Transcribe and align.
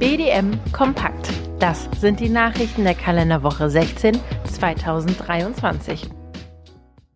BDM 0.00 0.58
Kompakt. 0.72 1.30
Das 1.60 1.88
sind 2.00 2.18
die 2.18 2.28
Nachrichten 2.28 2.82
der 2.82 2.96
Kalenderwoche 2.96 3.70
16 3.70 4.18
2023. 4.52 6.10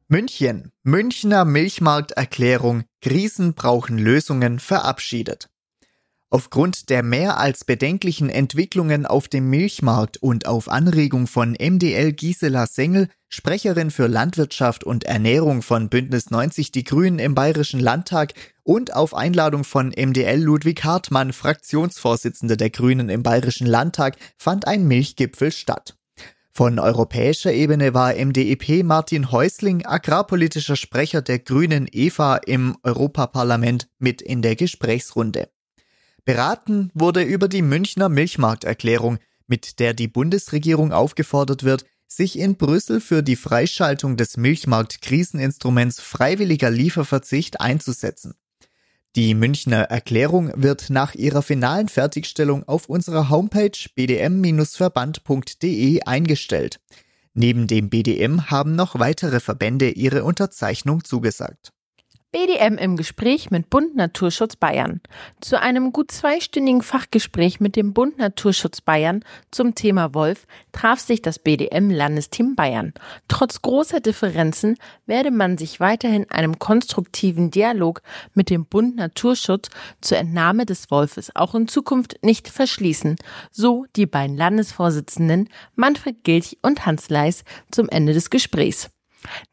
München. 0.06 0.70
Münchner 0.84 1.44
Milchmarkterklärung. 1.44 2.84
Krisen 3.00 3.54
brauchen 3.54 3.98
Lösungen 3.98 4.60
verabschiedet. 4.60 5.48
Aufgrund 6.34 6.88
der 6.88 7.02
mehr 7.02 7.36
als 7.36 7.62
bedenklichen 7.62 8.30
Entwicklungen 8.30 9.04
auf 9.04 9.28
dem 9.28 9.50
Milchmarkt 9.50 10.16
und 10.16 10.46
auf 10.46 10.70
Anregung 10.70 11.26
von 11.26 11.50
MDL 11.60 12.14
Gisela 12.14 12.66
Sengel, 12.66 13.08
Sprecherin 13.28 13.90
für 13.90 14.06
Landwirtschaft 14.06 14.82
und 14.82 15.04
Ernährung 15.04 15.60
von 15.60 15.90
Bündnis 15.90 16.30
90 16.30 16.72
Die 16.72 16.84
Grünen 16.84 17.18
im 17.18 17.34
Bayerischen 17.34 17.80
Landtag 17.80 18.32
und 18.62 18.94
auf 18.94 19.14
Einladung 19.14 19.62
von 19.62 19.88
MDL 19.88 20.40
Ludwig 20.40 20.82
Hartmann, 20.84 21.34
Fraktionsvorsitzende 21.34 22.56
der 22.56 22.70
Grünen 22.70 23.10
im 23.10 23.22
Bayerischen 23.22 23.66
Landtag, 23.66 24.16
fand 24.38 24.66
ein 24.66 24.88
Milchgipfel 24.88 25.52
statt. 25.52 25.98
Von 26.50 26.78
europäischer 26.78 27.52
Ebene 27.52 27.92
war 27.92 28.14
MDEP 28.14 28.84
Martin 28.84 29.32
Häusling, 29.32 29.84
agrarpolitischer 29.84 30.76
Sprecher 30.76 31.20
der 31.20 31.40
Grünen 31.40 31.86
Eva 31.92 32.36
im 32.36 32.78
Europaparlament, 32.82 33.90
mit 33.98 34.22
in 34.22 34.40
der 34.40 34.56
Gesprächsrunde. 34.56 35.50
Beraten 36.24 36.90
wurde 36.94 37.22
über 37.22 37.48
die 37.48 37.62
Münchner 37.62 38.08
Milchmarkterklärung, 38.08 39.18
mit 39.48 39.80
der 39.80 39.92
die 39.92 40.08
Bundesregierung 40.08 40.92
aufgefordert 40.92 41.64
wird, 41.64 41.84
sich 42.06 42.38
in 42.38 42.56
Brüssel 42.56 43.00
für 43.00 43.22
die 43.22 43.36
Freischaltung 43.36 44.16
des 44.16 44.36
Milchmarktkriseninstruments 44.36 46.00
freiwilliger 46.00 46.70
Lieferverzicht 46.70 47.60
einzusetzen. 47.60 48.34
Die 49.16 49.34
Münchner 49.34 49.82
Erklärung 49.82 50.52
wird 50.54 50.90
nach 50.90 51.14
ihrer 51.14 51.42
finalen 51.42 51.88
Fertigstellung 51.88 52.66
auf 52.66 52.88
unserer 52.88 53.28
Homepage 53.28 53.76
bdm-verband.de 53.94 56.02
eingestellt. 56.04 56.80
Neben 57.34 57.66
dem 57.66 57.90
BDM 57.90 58.50
haben 58.50 58.74
noch 58.74 58.98
weitere 58.98 59.40
Verbände 59.40 59.90
ihre 59.90 60.24
Unterzeichnung 60.24 61.04
zugesagt. 61.04 61.72
BDM 62.32 62.78
im 62.78 62.96
Gespräch 62.96 63.50
mit 63.50 63.68
Bund 63.68 63.94
Naturschutz 63.94 64.56
Bayern. 64.56 65.02
Zu 65.42 65.60
einem 65.60 65.92
gut 65.92 66.10
zweistündigen 66.10 66.80
Fachgespräch 66.80 67.60
mit 67.60 67.76
dem 67.76 67.92
Bund 67.92 68.16
Naturschutz 68.16 68.80
Bayern 68.80 69.22
zum 69.50 69.74
Thema 69.74 70.14
Wolf 70.14 70.46
traf 70.72 70.98
sich 70.98 71.20
das 71.20 71.38
BDM 71.38 71.90
Landesteam 71.90 72.56
Bayern. 72.56 72.94
Trotz 73.28 73.60
großer 73.60 74.00
Differenzen 74.00 74.78
werde 75.04 75.30
man 75.30 75.58
sich 75.58 75.78
weiterhin 75.78 76.30
einem 76.30 76.58
konstruktiven 76.58 77.50
Dialog 77.50 78.00
mit 78.32 78.48
dem 78.48 78.64
Bund 78.64 78.96
Naturschutz 78.96 79.68
zur 80.00 80.16
Entnahme 80.16 80.64
des 80.64 80.90
Wolfes 80.90 81.36
auch 81.36 81.54
in 81.54 81.68
Zukunft 81.68 82.16
nicht 82.22 82.48
verschließen, 82.48 83.16
so 83.50 83.84
die 83.94 84.06
beiden 84.06 84.38
Landesvorsitzenden 84.38 85.50
Manfred 85.74 86.24
Gilch 86.24 86.56
und 86.62 86.86
Hans 86.86 87.10
Leis 87.10 87.44
zum 87.70 87.90
Ende 87.90 88.14
des 88.14 88.30
Gesprächs. 88.30 88.91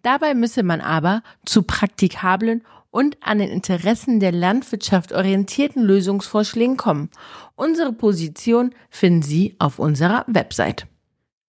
Dabei 0.01 0.33
müsse 0.33 0.63
man 0.63 0.81
aber 0.81 1.23
zu 1.45 1.63
praktikablen 1.63 2.63
und 2.91 3.17
an 3.21 3.39
den 3.39 3.49
Interessen 3.49 4.19
der 4.19 4.31
Landwirtschaft 4.31 5.11
orientierten 5.11 5.83
Lösungsvorschlägen 5.83 6.77
kommen. 6.77 7.09
Unsere 7.55 7.93
Position 7.93 8.73
finden 8.89 9.21
Sie 9.21 9.55
auf 9.59 9.79
unserer 9.79 10.25
Website. 10.27 10.87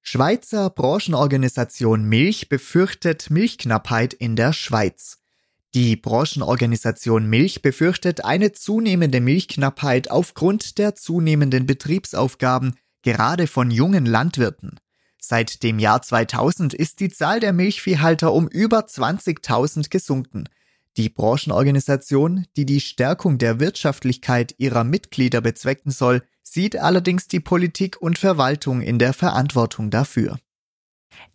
Schweizer 0.03 0.71
Branchenorganisation 0.71 2.05
Milch 2.05 2.49
befürchtet 2.49 3.31
Milchknappheit 3.31 4.15
in 4.15 4.35
der 4.35 4.53
Schweiz. 4.53 5.19
Die 5.75 5.95
Branchenorganisation 5.95 7.27
Milch 7.27 7.63
befürchtet 7.63 8.25
eine 8.25 8.53
zunehmende 8.53 9.21
Milchknappheit 9.21 10.11
aufgrund 10.11 10.79
der 10.79 10.97
zunehmenden 10.97 11.67
Betriebsaufgaben, 11.67 12.75
gerade 13.03 13.47
von 13.47 13.71
jungen 13.71 14.05
Landwirten. 14.05 14.81
Seit 15.21 15.63
dem 15.63 15.79
Jahr 15.79 16.03
2000 16.03 16.75
ist 16.75 17.01
die 17.01 17.11
Zahl 17.11 17.41
der 17.41 17.53
Milchviehhalter 17.53 18.33
um 18.33 18.49
über 18.49 18.81
20.000 18.81 19.91
gesunken. 19.91 20.49
Die 20.97 21.09
Branchenorganisation, 21.09 22.47
die 22.57 22.67
die 22.67 22.81
Stärkung 22.81 23.39
der 23.39 23.61
Wirtschaftlichkeit 23.61 24.55
ihrer 24.59 24.83
Mitglieder 24.83 25.41
bezwecken 25.41 25.93
soll, 25.93 26.23
sieht 26.43 26.77
allerdings 26.77 27.29
die 27.29 27.41
Politik 27.41 28.01
und 28.01 28.19
Verwaltung 28.19 28.81
in 28.81 28.99
der 28.99 29.13
Verantwortung 29.13 29.91
dafür. 29.91 30.39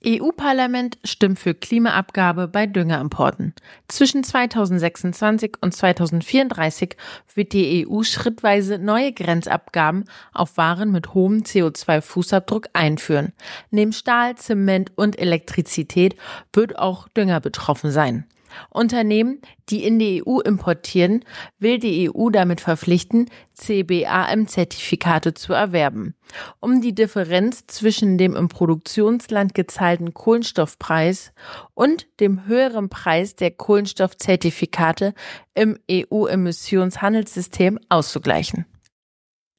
EU-Parlament 0.05 0.99
stimmt 1.03 1.39
für 1.39 1.55
Klimaabgabe 1.55 2.47
bei 2.47 2.67
Düngerimporten. 2.67 3.53
Zwischen 3.87 4.23
2026 4.23 5.57
und 5.61 5.73
2034 5.73 6.95
wird 7.33 7.53
die 7.53 7.87
EU 7.87 8.03
schrittweise 8.03 8.77
neue 8.77 9.13
Grenzabgaben 9.13 10.05
auf 10.31 10.57
Waren 10.57 10.91
mit 10.91 11.13
hohem 11.13 11.39
CO2-Fußabdruck 11.39 12.67
einführen. 12.73 13.33
Neben 13.71 13.93
Stahl, 13.93 14.35
Zement 14.35 14.91
und 14.95 15.17
Elektrizität 15.17 16.15
wird 16.53 16.77
auch 16.77 17.07
Dünger 17.09 17.39
betroffen 17.39 17.89
sein. 17.89 18.25
Unternehmen, 18.69 19.41
die 19.69 19.83
in 19.83 19.99
die 19.99 20.23
EU 20.25 20.39
importieren, 20.39 21.25
will 21.59 21.79
die 21.79 22.09
EU 22.09 22.29
damit 22.29 22.61
verpflichten, 22.61 23.29
CBAM-Zertifikate 23.55 25.33
zu 25.33 25.53
erwerben. 25.53 26.15
Um 26.59 26.81
die 26.81 26.93
Differenz 26.93 27.65
zwischen 27.67 28.17
dem 28.17 28.35
im 28.35 28.49
Produktionsland 28.49 29.53
gezahlten 29.53 30.13
Kohlenstoffpreis 30.13 31.31
und 31.73 32.07
dem 32.19 32.45
höheren 32.45 32.89
Preis 32.89 33.35
der 33.35 33.51
Kohlenstoffzertifikate 33.51 35.13
im 35.53 35.77
EU-Emissionshandelssystem 35.89 37.79
auszugleichen. 37.89 38.65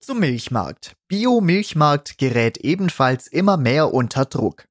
Zum 0.01 0.21
Milchmarkt. 0.21 0.97
Bio-Milchmarkt 1.09 2.19
gerät 2.19 2.59
ebenfalls 2.59 3.27
immer 3.27 3.57
mehr 3.57 3.93
unter 3.93 4.25
Druck. 4.25 4.69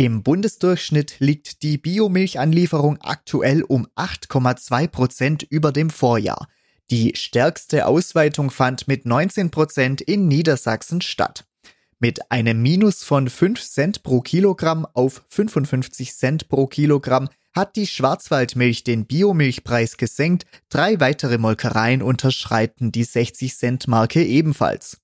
Im 0.00 0.22
Bundesdurchschnitt 0.22 1.16
liegt 1.18 1.62
die 1.62 1.76
Biomilchanlieferung 1.76 2.96
aktuell 3.02 3.62
um 3.62 3.86
8,2 3.96 4.88
Prozent 4.88 5.42
über 5.42 5.72
dem 5.72 5.90
Vorjahr. 5.90 6.48
Die 6.90 7.12
stärkste 7.16 7.86
Ausweitung 7.86 8.50
fand 8.50 8.88
mit 8.88 9.04
19 9.04 9.50
Prozent 9.50 10.00
in 10.00 10.26
Niedersachsen 10.26 11.02
statt. 11.02 11.44
Mit 11.98 12.32
einem 12.32 12.62
Minus 12.62 13.04
von 13.04 13.28
5 13.28 13.60
Cent 13.60 14.02
pro 14.02 14.22
Kilogramm 14.22 14.86
auf 14.94 15.22
55 15.28 16.14
Cent 16.14 16.48
pro 16.48 16.66
Kilogramm 16.66 17.28
hat 17.54 17.76
die 17.76 17.86
Schwarzwaldmilch 17.86 18.84
den 18.84 19.04
Biomilchpreis 19.04 19.98
gesenkt, 19.98 20.46
drei 20.70 20.98
weitere 20.98 21.36
Molkereien 21.36 22.00
unterschreiten 22.00 22.90
die 22.90 23.04
60 23.04 23.54
Cent 23.54 23.86
Marke 23.86 24.24
ebenfalls. 24.24 24.96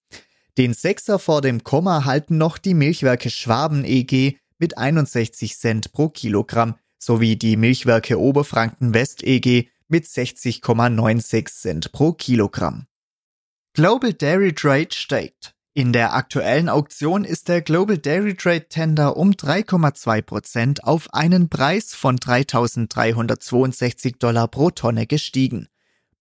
Den 0.56 0.72
Sechser 0.72 1.18
vor 1.18 1.42
dem 1.42 1.64
Komma 1.64 2.06
halten 2.06 2.38
noch 2.38 2.56
die 2.56 2.72
Milchwerke 2.72 3.28
Schwaben 3.28 3.84
EG 3.84 4.38
mit 4.58 4.78
61 4.78 5.56
Cent 5.56 5.92
pro 5.92 6.08
Kilogramm 6.08 6.76
sowie 6.98 7.36
die 7.36 7.56
Milchwerke 7.56 8.18
Oberfranken 8.18 8.94
West 8.94 9.22
EG 9.22 9.68
mit 9.88 10.06
60,96 10.06 11.46
Cent 11.46 11.92
pro 11.92 12.12
Kilogramm. 12.12 12.86
Global 13.74 14.12
Dairy 14.12 14.52
Trade 14.54 14.88
steigt. 14.92 15.54
In 15.74 15.92
der 15.92 16.14
aktuellen 16.14 16.70
Auktion 16.70 17.24
ist 17.24 17.48
der 17.48 17.60
Global 17.60 17.98
Dairy 17.98 18.34
Trade 18.34 18.66
Tender 18.68 19.18
um 19.18 19.32
3,2 19.32 20.22
Prozent 20.22 20.84
auf 20.84 21.12
einen 21.12 21.50
Preis 21.50 21.94
von 21.94 22.18
3.362 22.18 24.18
Dollar 24.18 24.48
pro 24.48 24.70
Tonne 24.70 25.06
gestiegen. 25.06 25.68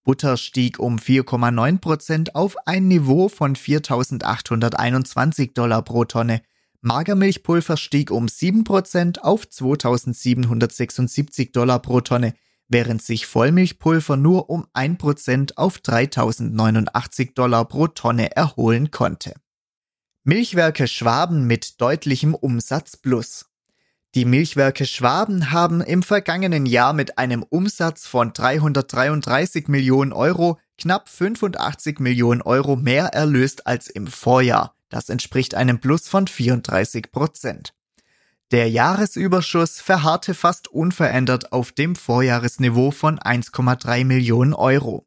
Butter 0.04 0.36
stieg 0.36 0.78
um 0.78 0.98
4,9 0.98 1.80
Prozent 1.80 2.34
auf 2.34 2.56
ein 2.66 2.86
Niveau 2.86 3.30
von 3.30 3.56
4.821 3.56 5.54
Dollar 5.54 5.80
pro 5.80 6.04
Tonne 6.04 6.42
Magermilchpulver 6.80 7.76
stieg 7.76 8.10
um 8.10 8.26
7% 8.26 9.20
auf 9.20 9.48
2776 9.48 11.52
Dollar 11.52 11.80
pro 11.80 12.00
Tonne, 12.00 12.34
während 12.68 13.02
sich 13.02 13.26
Vollmilchpulver 13.26 14.16
nur 14.16 14.50
um 14.50 14.66
1% 14.74 15.56
auf 15.56 15.78
3089 15.78 17.34
Dollar 17.34 17.64
pro 17.66 17.88
Tonne 17.88 18.34
erholen 18.34 18.90
konnte. 18.90 19.34
Milchwerke 20.24 20.88
Schwaben 20.88 21.46
mit 21.46 21.80
deutlichem 21.80 22.34
Umsatzplus. 22.34 23.46
Die 24.14 24.24
Milchwerke 24.24 24.86
Schwaben 24.86 25.52
haben 25.52 25.80
im 25.80 26.02
vergangenen 26.02 26.66
Jahr 26.66 26.92
mit 26.92 27.18
einem 27.18 27.42
Umsatz 27.42 28.06
von 28.06 28.32
333 28.32 29.68
Millionen 29.68 30.12
Euro 30.12 30.58
knapp 30.78 31.08
85 31.08 32.00
Millionen 32.00 32.42
Euro 32.42 32.76
mehr 32.76 33.06
erlöst 33.06 33.66
als 33.66 33.88
im 33.88 34.06
Vorjahr. 34.06 34.75
Das 34.88 35.08
entspricht 35.08 35.54
einem 35.54 35.80
Plus 35.80 36.08
von 36.08 36.26
34 36.26 37.10
Prozent. 37.10 37.74
Der 38.52 38.70
Jahresüberschuss 38.70 39.80
verharrte 39.80 40.32
fast 40.32 40.68
unverändert 40.68 41.52
auf 41.52 41.72
dem 41.72 41.96
Vorjahresniveau 41.96 42.92
von 42.92 43.18
1,3 43.18 44.04
Millionen 44.04 44.54
Euro. 44.54 45.06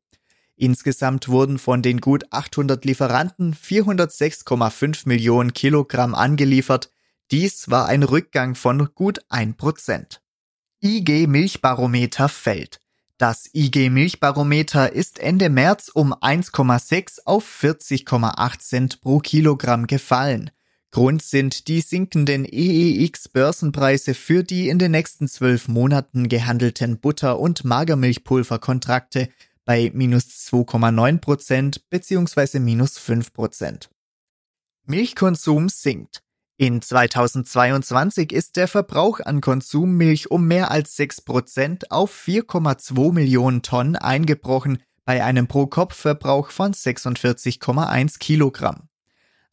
Insgesamt 0.57 1.29
wurden 1.29 1.57
von 1.57 1.81
den 1.81 2.01
gut 2.01 2.25
800 2.31 2.83
Lieferanten 2.83 3.55
406,5 3.55 5.07
Millionen 5.07 5.53
Kilogramm 5.53 6.13
angeliefert. 6.15 6.91
Dies 7.31 7.69
war 7.69 7.85
ein 7.85 8.03
Rückgang 8.03 8.55
von 8.55 8.93
gut 8.93 9.21
1 9.29 9.55
Prozent. 9.55 10.21
IG 10.81 11.27
Milchbarometer 11.27 12.27
fällt. 12.27 12.81
Das 13.19 13.49
IG 13.53 13.89
Milchbarometer 13.89 14.93
ist 14.93 15.19
Ende 15.19 15.49
März 15.49 15.89
um 15.89 16.13
1,6 16.13 17.19
auf 17.25 17.45
40,8 17.45 18.59
Cent 18.59 19.01
pro 19.01 19.19
Kilogramm 19.19 19.87
gefallen. 19.87 20.51
Grund 20.91 21.21
sind 21.21 21.67
die 21.67 21.81
sinkenden 21.81 22.45
EEX-Börsenpreise 22.45 24.13
für 24.13 24.43
die 24.43 24.69
in 24.69 24.79
den 24.79 24.91
nächsten 24.91 25.27
zwölf 25.27 25.67
Monaten 25.67 26.29
gehandelten 26.29 27.01
Butter- 27.01 27.39
und 27.39 27.65
Magermilchpulverkontrakte 27.65 29.27
bei 29.65 29.91
minus 29.93 30.27
2,9 30.49 31.19
Prozent 31.19 31.89
bzw. 31.89 32.59
minus 32.59 32.97
5 32.97 33.33
Prozent. 33.33 33.89
Milchkonsum 34.85 35.67
sinkt. 35.67 36.23
In 36.61 36.81
2022 36.81 38.33
ist 38.33 38.57
der 38.57 38.67
Verbrauch 38.67 39.21
an 39.21 39.39
Konsummilch 39.39 40.29
um 40.29 40.45
mehr 40.45 40.71
als 40.71 40.99
6% 40.99 41.85
auf 41.89 42.13
4,2 42.13 43.13
Millionen 43.13 43.61
Tonnen 43.61 43.95
eingebrochen 43.95 44.83
bei 45.05 45.23
einem 45.23 45.47
Pro-Kopf-Verbrauch 45.47 46.51
von 46.51 46.73
46,1 46.73 48.19
Kilogramm. 48.19 48.89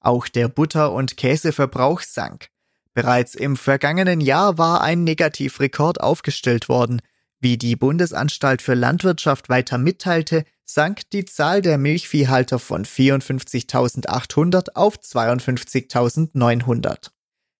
Auch 0.00 0.26
der 0.26 0.48
Butter- 0.48 0.90
und 0.90 1.16
Käseverbrauch 1.16 2.00
sank. 2.00 2.48
Bereits 2.92 3.36
im 3.36 3.56
vergangenen 3.56 4.20
Jahr 4.20 4.58
war 4.58 4.80
ein 4.80 5.04
Negativrekord 5.04 6.00
aufgestellt 6.00 6.68
worden. 6.68 7.00
Wie 7.40 7.58
die 7.58 7.76
Bundesanstalt 7.76 8.62
für 8.62 8.74
Landwirtschaft 8.74 9.48
weiter 9.48 9.78
mitteilte, 9.78 10.44
sank 10.64 11.08
die 11.10 11.24
Zahl 11.24 11.62
der 11.62 11.78
Milchviehhalter 11.78 12.58
von 12.58 12.84
54.800 12.84 14.70
auf 14.74 14.96
52.900. 14.96 17.10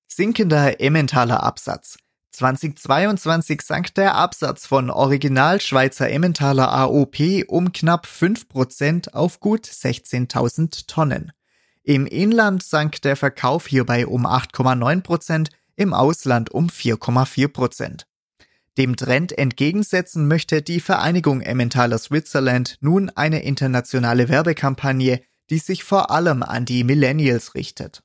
Sinkender 0.09 0.81
Emmentaler 0.81 1.43
Absatz. 1.43 1.99
2022 2.33 3.63
sank 3.63 3.95
der 3.95 4.15
Absatz 4.15 4.67
von 4.67 4.91
Original 4.91 5.61
Schweizer 5.61 6.11
Emmentaler 6.11 6.71
AOP 6.71 7.45
um 7.49 7.73
knapp 7.73 8.07
5% 8.07 9.15
auf 9.15 9.41
gut 9.41 9.67
16.000 9.67 10.87
Tonnen. 10.87 11.33
Im 11.83 12.07
Inland 12.07 12.63
sank 12.63 13.01
der 13.03 13.17
Verkauf 13.17 13.67
hierbei 13.69 14.07
um 14.07 14.27
8,9%, 14.27 15.49
im 15.77 15.95
Ausland 15.95 16.51
um 16.51 16.69
4,4%. 16.69 18.05
Dem 18.79 18.97
Trend 18.97 19.37
entgegensetzen 19.37 20.29
möchte 20.29 20.61
die 20.61 20.81
Vereinigung 20.81 21.41
Emmentaler 21.41 21.99
Switzerland 21.99 22.77
nun 22.81 23.11
eine 23.11 23.43
internationale 23.43 24.29
Werbekampagne, 24.29 25.23
die 25.49 25.59
sich 25.59 25.83
vor 25.83 26.11
allem 26.11 26.43
an 26.43 26.67
die 26.67 26.85
Millennials 26.85 27.55
richtet. 27.55 28.03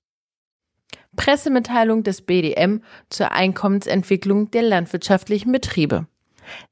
Pressemitteilung 1.17 2.03
des 2.03 2.21
BDM 2.21 2.81
zur 3.09 3.31
Einkommensentwicklung 3.31 4.49
der 4.51 4.61
landwirtschaftlichen 4.61 5.51
Betriebe. 5.51 6.07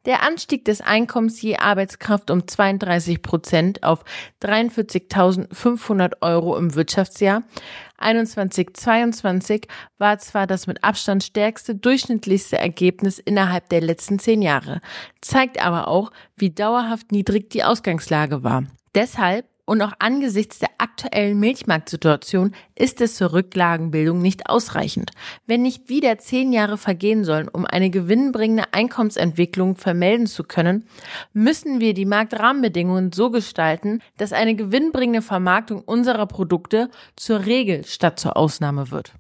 Der 0.06 0.24
Anstieg 0.24 0.66
des 0.66 0.82
Einkommens 0.82 1.42
je 1.42 1.58
Arbeitskraft 1.58 2.32
um 2.32 2.48
32 2.48 3.22
Prozent 3.22 3.84
auf 3.84 4.04
43.500 4.42 6.22
Euro 6.22 6.58
im 6.58 6.76
Wirtschaftsjahr 6.76 7.44
21-22 8.00 9.68
war 9.98 10.18
zwar 10.20 10.48
das 10.48 10.68
mit 10.68 10.84
Abstand 10.84 11.24
stärkste 11.24 11.76
durchschnittlichste 11.76 12.58
Ergebnis 12.58 13.20
innerhalb 13.20 13.70
der 13.70 13.82
letzten 13.82 14.20
zehn 14.20 14.42
Jahre, 14.42 14.82
zeigt 15.22 15.64
aber 15.64 15.88
auch, 15.88 16.12
wie 16.36 16.50
dauerhaft 16.50 17.12
niedrig 17.12 17.50
die 17.50 17.64
Ausgangslage 17.64 18.44
war. 18.44 18.64
Deshalb 18.96 19.46
und 19.70 19.84
auch 19.84 19.94
angesichts 20.00 20.58
der 20.58 20.70
aktuellen 20.80 21.40
Milchmarktsituation 21.40 22.56
ist 22.74 23.02
es 23.02 23.14
zur 23.14 23.34
Rücklagenbildung 23.34 24.20
nicht 24.20 24.50
ausreichend. 24.50 25.12
Wenn 25.46 25.62
nicht 25.62 25.90
wieder 25.90 26.18
zehn 26.18 26.52
Jahre 26.52 26.80
vergehen 26.80 27.24
sollen, 27.24 27.48
um 27.48 27.68
eine 27.68 27.92
gewinnbringende 27.92 28.64
Einkommensentwicklung 28.72 29.76
vermelden 29.76 30.26
zu 30.26 30.44
können, 30.44 30.88
müssen 31.34 31.80
wir 31.80 31.94
die 31.94 32.08
Marktrahmenbedingungen 32.08 33.12
so 33.12 33.30
gestalten, 33.30 34.02
dass 34.18 34.34
eine 34.34 34.56
gewinnbringende 34.56 35.22
Vermarktung 35.22 35.84
unserer 35.84 36.26
Produkte 36.26 36.90
zur 37.16 37.46
Regel 37.46 37.86
statt 37.86 38.20
zur 38.20 38.38
Ausnahme 38.38 38.90
wird. 38.90 39.14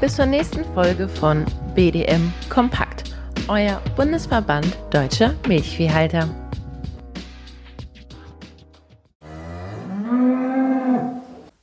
Bis 0.00 0.14
zur 0.14 0.26
nächsten 0.26 0.64
Folge 0.72 1.08
von 1.08 1.44
BDM 1.74 2.32
Kompakt, 2.48 3.10
euer 3.48 3.82
Bundesverband 3.96 4.68
Deutscher 4.92 5.34
Milchviehhalter. 5.48 6.41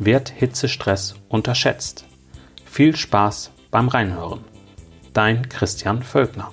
wird 0.00 0.30
Hitzestress 0.30 1.14
unterschätzt? 1.28 2.06
Viel 2.64 2.96
Spaß 2.96 3.50
beim 3.70 3.88
Reinhören. 3.88 4.40
Dein 5.12 5.48
Christian 5.50 6.02
Völkner. 6.02 6.50